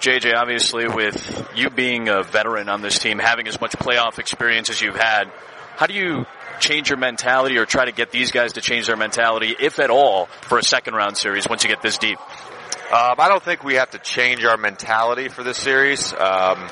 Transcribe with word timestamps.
JJ, 0.00 0.34
obviously, 0.34 0.88
with 0.88 1.50
you 1.54 1.68
being 1.68 2.08
a 2.08 2.22
veteran 2.22 2.68
on 2.68 2.80
this 2.80 2.98
team, 2.98 3.18
having 3.18 3.46
as 3.46 3.60
much 3.60 3.72
playoff 3.72 4.18
experience 4.18 4.70
as 4.70 4.80
you've 4.80 4.96
had, 4.96 5.30
how 5.76 5.86
do 5.86 5.94
you 5.94 6.24
change 6.58 6.88
your 6.88 6.98
mentality 6.98 7.58
or 7.58 7.66
try 7.66 7.84
to 7.84 7.92
get 7.92 8.10
these 8.10 8.32
guys 8.32 8.54
to 8.54 8.60
change 8.60 8.86
their 8.86 8.96
mentality, 8.96 9.54
if 9.60 9.78
at 9.78 9.90
all, 9.90 10.26
for 10.26 10.58
a 10.58 10.62
second 10.62 10.94
round 10.94 11.18
series 11.18 11.48
once 11.48 11.64
you 11.64 11.68
get 11.68 11.82
this 11.82 11.98
deep? 11.98 12.18
Um, 12.18 13.14
I 13.18 13.28
don't 13.28 13.42
think 13.42 13.62
we 13.62 13.74
have 13.74 13.90
to 13.90 13.98
change 13.98 14.42
our 14.44 14.56
mentality 14.56 15.28
for 15.28 15.44
this 15.44 15.58
series. 15.58 16.14
Um, 16.14 16.68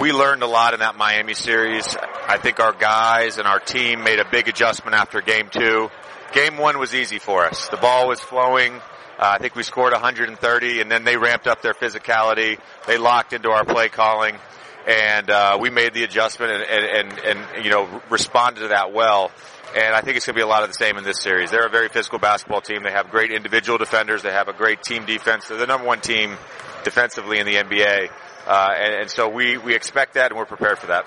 we 0.00 0.12
learned 0.12 0.42
a 0.42 0.46
lot 0.46 0.72
in 0.72 0.80
that 0.80 0.96
Miami 0.96 1.34
series. 1.34 1.96
I 2.26 2.38
think 2.38 2.60
our 2.60 2.72
guys 2.72 3.38
and 3.38 3.46
our 3.46 3.58
team 3.58 4.04
made 4.04 4.18
a 4.18 4.24
big 4.24 4.48
adjustment 4.48 4.94
after 4.94 5.20
game 5.20 5.48
two. 5.50 5.90
Game 6.32 6.56
one 6.56 6.78
was 6.78 6.94
easy 6.94 7.18
for 7.18 7.44
us. 7.44 7.68
The 7.68 7.76
ball 7.76 8.08
was 8.08 8.20
flowing. 8.20 8.80
Uh, 9.22 9.36
I 9.36 9.38
think 9.38 9.54
we 9.54 9.62
scored 9.62 9.92
130 9.92 10.80
and 10.80 10.90
then 10.90 11.04
they 11.04 11.16
ramped 11.16 11.46
up 11.46 11.62
their 11.62 11.74
physicality. 11.74 12.58
They 12.88 12.98
locked 12.98 13.32
into 13.32 13.50
our 13.50 13.64
play 13.64 13.88
calling 13.88 14.36
and, 14.84 15.30
uh, 15.30 15.58
we 15.60 15.70
made 15.70 15.94
the 15.94 16.02
adjustment 16.02 16.50
and, 16.50 16.62
and, 16.64 17.12
and, 17.12 17.18
and, 17.20 17.64
you 17.64 17.70
know, 17.70 18.02
responded 18.10 18.62
to 18.62 18.68
that 18.68 18.92
well. 18.92 19.30
And 19.76 19.94
I 19.94 20.00
think 20.00 20.16
it's 20.16 20.26
going 20.26 20.34
to 20.34 20.38
be 20.38 20.42
a 20.42 20.48
lot 20.48 20.64
of 20.64 20.70
the 20.70 20.74
same 20.74 20.98
in 20.98 21.04
this 21.04 21.20
series. 21.20 21.52
They're 21.52 21.66
a 21.66 21.70
very 21.70 21.88
physical 21.88 22.18
basketball 22.18 22.62
team. 22.62 22.82
They 22.82 22.90
have 22.90 23.10
great 23.10 23.30
individual 23.30 23.78
defenders. 23.78 24.22
They 24.22 24.32
have 24.32 24.48
a 24.48 24.52
great 24.52 24.82
team 24.82 25.06
defense. 25.06 25.46
They're 25.46 25.56
the 25.56 25.68
number 25.68 25.86
one 25.86 26.00
team 26.00 26.36
defensively 26.82 27.38
in 27.38 27.46
the 27.46 27.54
NBA. 27.54 28.10
Uh, 28.48 28.74
and, 28.76 28.94
and 29.02 29.08
so 29.10 29.28
we, 29.28 29.56
we 29.56 29.76
expect 29.76 30.14
that 30.14 30.32
and 30.32 30.36
we're 30.36 30.46
prepared 30.46 30.80
for 30.80 30.88
that. 30.88 31.06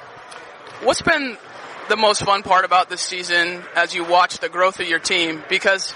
What's 0.84 1.02
been 1.02 1.38
the 1.90 1.98
most 1.98 2.24
fun 2.24 2.44
part 2.44 2.64
about 2.64 2.88
this 2.88 3.02
season 3.02 3.62
as 3.76 3.94
you 3.94 4.06
watch 4.06 4.40
the 4.40 4.48
growth 4.48 4.80
of 4.80 4.88
your 4.88 5.00
team? 5.00 5.44
Because 5.50 5.94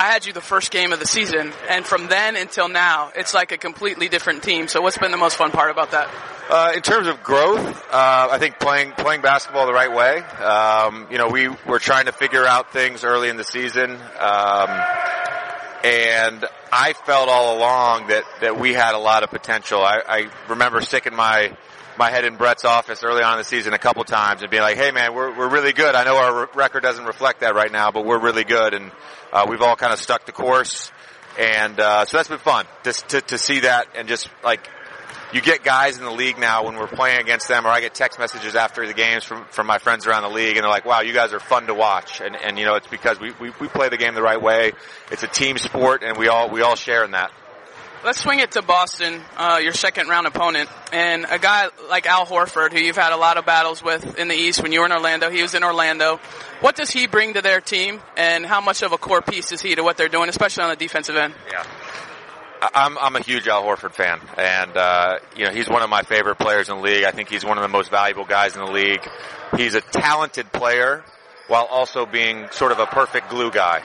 I 0.00 0.04
had 0.12 0.26
you 0.26 0.32
the 0.32 0.40
first 0.40 0.70
game 0.70 0.92
of 0.92 1.00
the 1.00 1.06
season, 1.06 1.52
and 1.68 1.84
from 1.84 2.06
then 2.06 2.36
until 2.36 2.68
now, 2.68 3.10
it's 3.16 3.34
like 3.34 3.50
a 3.50 3.58
completely 3.58 4.08
different 4.08 4.44
team. 4.44 4.68
So, 4.68 4.80
what's 4.80 4.96
been 4.96 5.10
the 5.10 5.16
most 5.16 5.36
fun 5.36 5.50
part 5.50 5.72
about 5.72 5.90
that? 5.90 6.08
Uh, 6.48 6.72
in 6.76 6.82
terms 6.82 7.08
of 7.08 7.20
growth, 7.24 7.58
uh, 7.92 8.28
I 8.30 8.38
think 8.38 8.60
playing 8.60 8.92
playing 8.92 9.22
basketball 9.22 9.66
the 9.66 9.72
right 9.72 9.92
way. 9.92 10.18
Um, 10.18 11.08
you 11.10 11.18
know, 11.18 11.28
we 11.28 11.48
were 11.66 11.80
trying 11.80 12.06
to 12.06 12.12
figure 12.12 12.46
out 12.46 12.72
things 12.72 13.02
early 13.02 13.28
in 13.28 13.36
the 13.36 13.44
season, 13.44 13.90
um, 13.90 14.70
and 15.84 16.44
I 16.72 16.92
felt 16.92 17.28
all 17.28 17.58
along 17.58 18.08
that 18.08 18.24
that 18.40 18.58
we 18.58 18.72
had 18.72 18.94
a 18.94 18.98
lot 18.98 19.22
of 19.22 19.30
potential. 19.30 19.82
I, 19.82 20.02
I 20.06 20.30
remember 20.48 20.80
sticking 20.80 21.14
my 21.14 21.56
my 21.98 22.10
head 22.10 22.24
in 22.24 22.36
Brett's 22.36 22.64
office 22.64 23.02
early 23.02 23.22
on 23.22 23.34
in 23.34 23.38
the 23.38 23.44
season 23.44 23.72
a 23.72 23.78
couple 23.78 24.04
times 24.04 24.42
and 24.42 24.50
being 24.50 24.62
like, 24.62 24.76
"Hey, 24.76 24.90
man, 24.90 25.14
we're 25.14 25.36
we're 25.36 25.48
really 25.48 25.72
good. 25.72 25.94
I 25.94 26.04
know 26.04 26.16
our 26.16 26.40
re- 26.42 26.46
record 26.54 26.82
doesn't 26.82 27.04
reflect 27.04 27.40
that 27.40 27.54
right 27.54 27.70
now, 27.70 27.90
but 27.90 28.04
we're 28.04 28.20
really 28.20 28.44
good." 28.44 28.74
And 28.74 28.92
uh, 29.32 29.46
we've 29.48 29.62
all 29.62 29.76
kind 29.76 29.92
of 29.92 29.98
stuck 29.98 30.26
the 30.26 30.32
course, 30.32 30.90
and 31.38 31.78
uh, 31.78 32.04
so 32.04 32.16
that's 32.16 32.28
been 32.28 32.38
fun 32.38 32.66
just 32.84 33.08
to 33.08 33.20
to 33.22 33.38
see 33.38 33.60
that 33.60 33.88
and 33.96 34.08
just 34.08 34.28
like 34.44 34.68
you 35.32 35.40
get 35.40 35.62
guys 35.62 35.98
in 35.98 36.04
the 36.04 36.10
league 36.10 36.38
now 36.38 36.64
when 36.64 36.76
we're 36.76 36.86
playing 36.86 37.20
against 37.20 37.48
them, 37.48 37.66
or 37.66 37.70
I 37.70 37.80
get 37.80 37.94
text 37.94 38.18
messages 38.18 38.54
after 38.54 38.86
the 38.86 38.94
games 38.94 39.24
from 39.24 39.44
from 39.46 39.66
my 39.66 39.78
friends 39.78 40.06
around 40.06 40.22
the 40.22 40.30
league, 40.30 40.56
and 40.56 40.64
they're 40.64 40.70
like, 40.70 40.84
"Wow, 40.86 41.00
you 41.00 41.12
guys 41.12 41.32
are 41.32 41.40
fun 41.40 41.66
to 41.66 41.74
watch." 41.74 42.20
And 42.20 42.36
and 42.36 42.58
you 42.58 42.64
know, 42.64 42.74
it's 42.74 42.86
because 42.86 43.20
we 43.20 43.32
we, 43.40 43.50
we 43.60 43.68
play 43.68 43.88
the 43.88 43.96
game 43.96 44.14
the 44.14 44.22
right 44.22 44.40
way. 44.40 44.72
It's 45.10 45.22
a 45.22 45.28
team 45.28 45.58
sport, 45.58 46.02
and 46.02 46.16
we 46.16 46.28
all 46.28 46.50
we 46.50 46.62
all 46.62 46.76
share 46.76 47.04
in 47.04 47.12
that. 47.12 47.30
Let's 48.04 48.20
swing 48.20 48.38
it 48.38 48.52
to 48.52 48.62
Boston, 48.62 49.20
uh, 49.36 49.58
your 49.60 49.72
second 49.72 50.08
round 50.08 50.28
opponent, 50.28 50.70
and 50.92 51.26
a 51.28 51.38
guy 51.38 51.68
like 51.90 52.06
Al 52.06 52.26
Horford, 52.26 52.72
who 52.72 52.78
you've 52.78 52.96
had 52.96 53.12
a 53.12 53.16
lot 53.16 53.38
of 53.38 53.44
battles 53.44 53.82
with 53.82 54.18
in 54.18 54.28
the 54.28 54.36
East 54.36 54.62
when 54.62 54.70
you 54.70 54.80
were 54.80 54.86
in 54.86 54.92
Orlando. 54.92 55.30
He 55.30 55.42
was 55.42 55.54
in 55.54 55.64
Orlando. 55.64 56.20
What 56.60 56.76
does 56.76 56.90
he 56.90 57.08
bring 57.08 57.34
to 57.34 57.42
their 57.42 57.60
team, 57.60 58.00
and 58.16 58.46
how 58.46 58.60
much 58.60 58.82
of 58.82 58.92
a 58.92 58.98
core 58.98 59.20
piece 59.20 59.50
is 59.50 59.60
he 59.60 59.74
to 59.74 59.82
what 59.82 59.96
they're 59.96 60.08
doing, 60.08 60.28
especially 60.28 60.62
on 60.62 60.70
the 60.70 60.76
defensive 60.76 61.16
end? 61.16 61.34
Yeah. 61.50 61.64
I'm 62.60 62.98
I'm 62.98 63.16
a 63.16 63.20
huge 63.20 63.46
Al 63.48 63.62
Horford 63.62 63.92
fan, 63.92 64.20
and 64.36 64.76
uh, 64.76 65.18
you 65.36 65.44
know 65.44 65.50
he's 65.50 65.68
one 65.68 65.82
of 65.82 65.90
my 65.90 66.02
favorite 66.02 66.36
players 66.36 66.68
in 66.68 66.76
the 66.76 66.82
league. 66.82 67.04
I 67.04 67.10
think 67.10 67.28
he's 67.28 67.44
one 67.44 67.58
of 67.58 67.62
the 67.62 67.68
most 67.68 67.90
valuable 67.90 68.24
guys 68.24 68.56
in 68.56 68.64
the 68.64 68.70
league. 68.70 69.06
He's 69.56 69.74
a 69.74 69.80
talented 69.80 70.52
player 70.52 71.04
while 71.46 71.64
also 71.64 72.06
being 72.06 72.48
sort 72.50 72.72
of 72.72 72.78
a 72.78 72.86
perfect 72.86 73.30
glue 73.30 73.50
guy. 73.50 73.82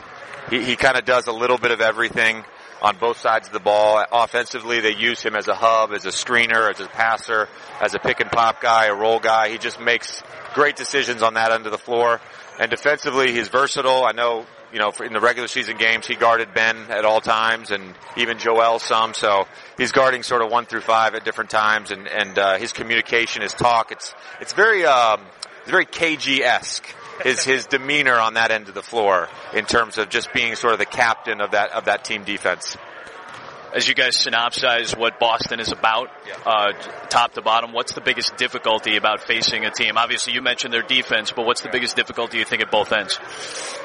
He 0.49 0.63
he 0.63 0.75
kind 0.75 0.97
of 0.97 1.05
does 1.05 1.27
a 1.27 1.31
little 1.31 1.57
bit 1.57 1.71
of 1.71 1.81
everything 1.81 2.43
on 2.81 2.97
both 2.97 3.17
sides 3.17 3.47
of 3.47 3.53
the 3.53 3.59
ball. 3.59 4.05
Offensively, 4.11 4.81
they 4.81 4.93
use 4.93 5.21
him 5.21 5.35
as 5.35 5.47
a 5.47 5.55
hub, 5.55 5.93
as 5.93 6.05
a 6.05 6.09
screener, 6.09 6.69
as 6.69 6.81
a 6.81 6.87
passer, 6.87 7.47
as 7.79 7.95
a 7.95 7.99
pick 7.99 8.19
and 8.19 8.29
pop 8.29 8.61
guy, 8.61 8.87
a 8.87 8.93
roll 8.93 9.19
guy. 9.19 9.49
He 9.49 9.57
just 9.57 9.79
makes 9.79 10.21
great 10.53 10.75
decisions 10.75 11.23
on 11.23 11.35
that 11.35 11.51
end 11.51 11.65
of 11.65 11.71
the 11.71 11.77
floor. 11.77 12.19
And 12.59 12.69
defensively, 12.69 13.31
he's 13.31 13.47
versatile. 13.47 14.03
I 14.03 14.11
know, 14.11 14.45
you 14.73 14.79
know, 14.79 14.91
in 15.03 15.13
the 15.13 15.21
regular 15.21 15.47
season 15.47 15.77
games, 15.77 16.07
he 16.07 16.15
guarded 16.15 16.53
Ben 16.53 16.75
at 16.89 17.05
all 17.05 17.21
times 17.21 17.71
and 17.71 17.93
even 18.17 18.39
Joel 18.39 18.79
some. 18.79 19.13
So 19.13 19.45
he's 19.77 19.91
guarding 19.91 20.23
sort 20.23 20.41
of 20.41 20.51
one 20.51 20.65
through 20.65 20.81
five 20.81 21.15
at 21.15 21.23
different 21.23 21.51
times 21.51 21.91
and, 21.91 22.07
and, 22.07 22.37
uh, 22.37 22.57
his 22.57 22.73
communication, 22.73 23.43
his 23.43 23.53
talk, 23.53 23.91
it's, 23.91 24.13
it's 24.41 24.53
very, 24.53 24.85
um, 24.85 25.21
it's 25.61 25.71
very 25.71 25.85
KG-esque 25.85 26.85
his 27.23 27.43
his 27.45 27.67
demeanor 27.67 28.15
on 28.15 28.33
that 28.35 28.51
end 28.51 28.69
of 28.69 28.73
the 28.73 28.81
floor 28.81 29.29
in 29.53 29.65
terms 29.65 29.97
of 29.97 30.09
just 30.09 30.33
being 30.33 30.55
sort 30.55 30.73
of 30.73 30.79
the 30.79 30.85
captain 30.85 31.41
of 31.41 31.51
that 31.51 31.71
of 31.71 31.85
that 31.85 32.03
team 32.03 32.23
defense. 32.23 32.77
As 33.73 33.87
you 33.87 33.95
guys 33.95 34.15
synopsize 34.15 34.95
what 34.95 35.19
Boston 35.19 35.59
is 35.59 35.71
about, 35.71 36.11
uh, 36.45 36.73
top 37.09 37.33
to 37.33 37.41
bottom, 37.41 37.73
what's 37.73 37.93
the 37.93 38.01
biggest 38.01 38.37
difficulty 38.37 38.97
about 38.97 39.21
facing 39.21 39.65
a 39.65 39.71
team? 39.71 39.97
Obviously, 39.97 40.33
you 40.33 40.43
mentioned 40.43 40.71
their 40.71 40.83
defense, 40.83 41.31
but 41.31 41.47
what's 41.47 41.61
the 41.61 41.69
biggest 41.69 41.95
difficulty 41.95 42.37
you 42.37 42.45
think 42.45 42.61
at 42.61 42.69
both 42.69 42.91
ends? 42.91 43.17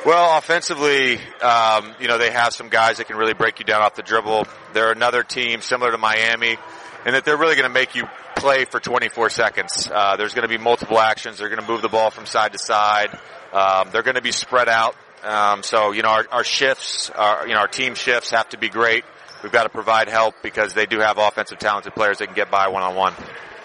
Well, 0.04 0.36
offensively, 0.36 1.18
um, 1.40 1.94
you 1.98 2.06
know 2.06 2.18
they 2.18 2.30
have 2.30 2.52
some 2.52 2.68
guys 2.68 2.98
that 2.98 3.06
can 3.06 3.16
really 3.16 3.32
break 3.32 3.60
you 3.60 3.64
down 3.64 3.80
off 3.80 3.94
the 3.94 4.02
dribble. 4.02 4.46
They're 4.74 4.92
another 4.92 5.22
team 5.22 5.62
similar 5.62 5.90
to 5.90 5.98
Miami, 5.98 6.58
and 7.06 7.14
that 7.14 7.24
they're 7.24 7.38
really 7.38 7.56
going 7.56 7.68
to 7.68 7.74
make 7.74 7.94
you 7.94 8.04
play 8.36 8.66
for 8.66 8.80
24 8.80 9.30
seconds. 9.30 9.90
Uh, 9.90 10.16
there's 10.16 10.34
going 10.34 10.46
to 10.46 10.54
be 10.54 10.62
multiple 10.62 10.98
actions. 10.98 11.38
They're 11.38 11.48
going 11.48 11.62
to 11.62 11.66
move 11.66 11.80
the 11.80 11.88
ball 11.88 12.10
from 12.10 12.26
side 12.26 12.52
to 12.52 12.58
side. 12.58 13.18
Um, 13.54 13.88
they're 13.90 14.02
going 14.02 14.16
to 14.16 14.22
be 14.22 14.32
spread 14.32 14.68
out. 14.68 14.94
Um, 15.24 15.62
so 15.62 15.92
you 15.92 16.02
know 16.02 16.10
our, 16.10 16.26
our 16.30 16.44
shifts, 16.44 17.08
our, 17.08 17.48
you 17.48 17.54
know 17.54 17.60
our 17.60 17.68
team 17.68 17.94
shifts 17.94 18.32
have 18.32 18.50
to 18.50 18.58
be 18.58 18.68
great. 18.68 19.04
We've 19.42 19.52
got 19.52 19.64
to 19.64 19.68
provide 19.68 20.08
help 20.08 20.34
because 20.42 20.74
they 20.74 20.86
do 20.86 21.00
have 21.00 21.18
offensive 21.18 21.58
talented 21.58 21.94
players 21.94 22.18
that 22.18 22.26
can 22.26 22.34
get 22.34 22.50
by 22.50 22.68
one 22.68 22.82
on 22.82 22.94
one. 22.94 23.14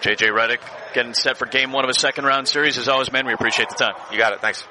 JJ 0.00 0.30
Redick 0.32 0.60
getting 0.92 1.14
set 1.14 1.36
for 1.36 1.46
game 1.46 1.72
one 1.72 1.84
of 1.84 1.90
a 1.90 1.94
second 1.94 2.24
round 2.24 2.46
series. 2.46 2.78
As 2.78 2.88
always, 2.88 3.10
man, 3.10 3.26
we 3.26 3.32
appreciate 3.32 3.70
the 3.70 3.76
time. 3.76 3.94
You 4.12 4.18
got 4.18 4.32
it. 4.32 4.40
Thanks. 4.40 4.66